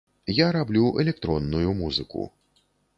[0.37, 2.31] Я раблю электронную музыку.